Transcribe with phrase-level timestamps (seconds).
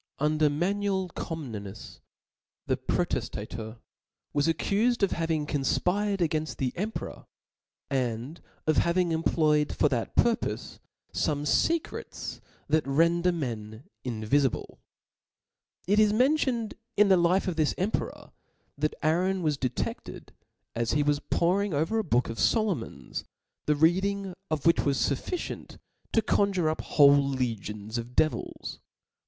[0.17, 1.99] Under Manuel Comnenus,
[2.65, 3.77] the Protejtatcr {})^Nicetas,
[4.33, 7.25] Was accufed of having confpired againft the erti nuercomt peror,
[7.91, 10.79] and of having employed for that purpofe"^""^,
[11.13, 14.79] fome fecrets that render men invifible.
[15.85, 18.31] It is men °°tioncd in the life of this emperor
[18.79, 19.43] {^) ih^t Aaron {^)ih\A.
[19.43, 20.29] Was detefted,
[20.75, 23.23] as he was poring oVer a book of Solomon's,
[23.67, 25.77] the reading of which was fufficient
[26.11, 28.79] to coiyUre Up whole legions of devils.